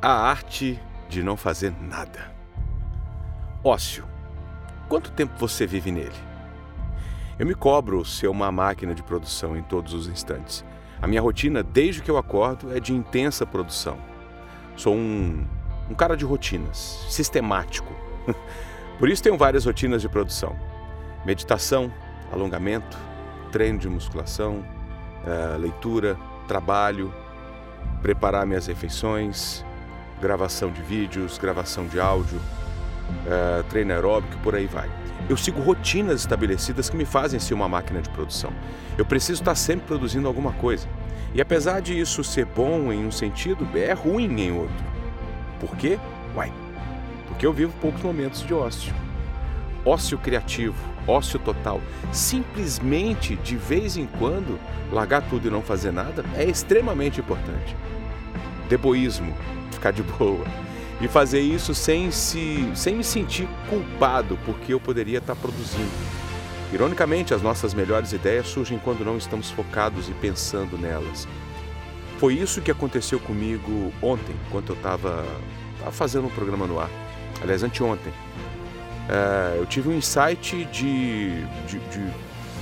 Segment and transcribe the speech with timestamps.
[0.00, 2.32] A arte de não fazer nada.
[3.64, 4.04] Ócio.
[4.88, 6.14] Quanto tempo você vive nele?
[7.36, 10.64] Eu me cobro ser uma máquina de produção em todos os instantes.
[11.02, 13.98] A minha rotina, desde que eu acordo, é de intensa produção.
[14.76, 15.44] Sou um,
[15.90, 17.92] um cara de rotinas, sistemático.
[19.00, 20.54] Por isso tenho várias rotinas de produção:
[21.26, 21.92] meditação,
[22.32, 22.96] alongamento,
[23.50, 24.64] treino de musculação,
[25.24, 27.12] uh, leitura, trabalho,
[28.00, 29.64] preparar minhas refeições,
[30.18, 34.90] gravação de vídeos, gravação de áudio, uh, treino aeróbico, por aí vai.
[35.28, 38.52] Eu sigo rotinas estabelecidas que me fazem ser uma máquina de produção.
[38.96, 40.88] Eu preciso estar sempre produzindo alguma coisa.
[41.34, 44.84] E apesar de isso ser bom em um sentido, é ruim em outro.
[45.60, 45.98] Por quê?
[46.34, 46.52] Uai,
[47.26, 48.94] porque eu vivo poucos momentos de ócio.
[49.84, 50.76] Ócio criativo,
[51.06, 51.80] ócio total.
[52.12, 54.58] Simplesmente, de vez em quando,
[54.90, 57.76] largar tudo e não fazer nada é extremamente importante.
[58.68, 59.34] Deboísmo,
[59.78, 60.44] ficar de boa.
[61.00, 65.88] E fazer isso sem, se, sem me sentir culpado porque eu poderia estar produzindo.
[66.72, 71.26] Ironicamente, as nossas melhores ideias surgem quando não estamos focados e pensando nelas.
[72.18, 75.24] Foi isso que aconteceu comigo ontem, enquanto eu estava
[75.92, 76.90] fazendo um programa no ar.
[77.40, 78.12] Aliás, anteontem.
[79.08, 82.12] É, eu tive um insight de, de, de,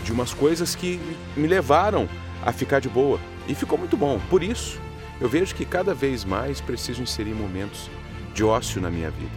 [0.05, 1.01] de umas coisas que
[1.34, 2.06] me levaram
[2.45, 3.19] a ficar de boa.
[3.48, 4.20] E ficou muito bom.
[4.28, 4.78] Por isso,
[5.20, 7.91] eu vejo que cada vez mais preciso inserir momentos
[8.34, 9.33] de ócio na minha vida.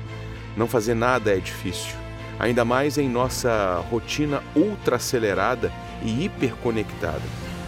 [0.57, 1.95] Não fazer nada é difícil,
[2.37, 5.71] ainda mais em nossa rotina ultra acelerada
[6.03, 7.21] e hiperconectada.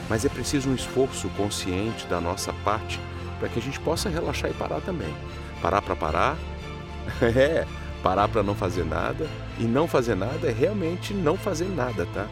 [0.10, 3.00] Mas é preciso um esforço consciente da nossa parte
[3.40, 5.14] para que a gente possa relaxar e parar também.
[5.62, 6.38] Parar para parar,
[7.22, 7.66] é,
[8.04, 9.26] parar para não fazer nada.
[9.58, 12.28] E não fazer nada é realmente não fazer nada, tá?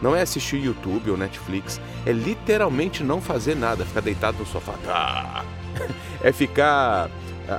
[0.00, 4.74] Não é assistir YouTube ou Netflix, é literalmente não fazer nada, ficar deitado no sofá.
[4.86, 5.44] Ah!
[6.20, 7.08] É ficar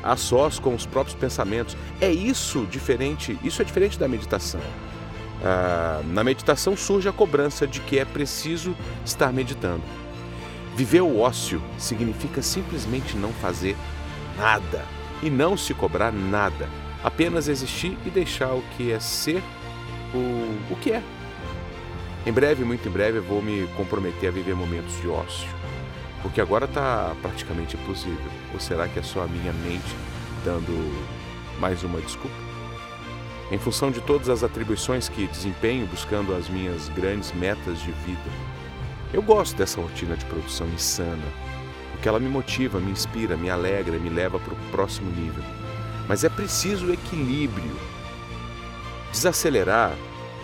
[0.04, 1.76] a sós com os próprios pensamentos.
[2.00, 4.62] É isso diferente, isso é diferente da meditação.
[5.44, 9.84] Ah, na meditação surge a cobrança de que é preciso estar meditando.
[10.76, 13.76] Viver o ócio significa simplesmente não fazer
[14.38, 14.86] nada
[15.22, 16.70] e não se cobrar nada,
[17.04, 19.44] apenas existir e deixar o que é ser
[20.14, 21.04] o, o que é.
[22.30, 25.50] Em breve, muito em breve, eu vou me comprometer a viver momentos de ócio.
[26.22, 28.32] Porque agora está praticamente impossível.
[28.54, 29.96] Ou será que é só a minha mente
[30.46, 30.72] dando
[31.60, 32.36] mais uma desculpa?
[33.52, 38.30] Em função de todas as atribuições que desempenho buscando as minhas grandes metas de vida,
[39.12, 41.26] eu gosto dessa rotina de produção insana,
[41.94, 45.44] porque ela me motiva, me inspira, me alegra, me leva para o próximo nível.
[46.08, 47.76] Mas é preciso equilíbrio.
[49.12, 49.96] Desacelerar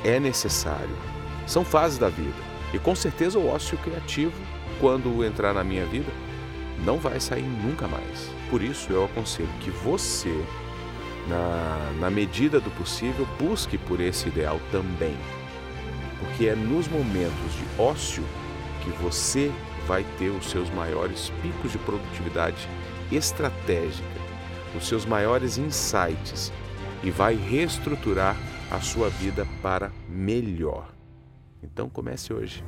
[0.03, 1.14] é necessário,
[1.45, 2.37] são fases da vida.
[2.73, 4.33] E com certeza o ócio criativo,
[4.79, 6.11] quando entrar na minha vida,
[6.83, 8.29] não vai sair nunca mais.
[8.49, 10.43] Por isso eu aconselho que você,
[11.27, 15.15] na, na medida do possível, busque por esse ideal também.
[16.19, 18.23] Porque é nos momentos de ócio
[18.83, 19.51] que você
[19.87, 22.67] vai ter os seus maiores picos de produtividade
[23.11, 24.07] estratégica,
[24.75, 26.51] os seus maiores insights
[27.03, 28.35] e vai reestruturar
[28.71, 30.94] a sua vida para melhor.
[31.65, 32.63] Então comece hoje.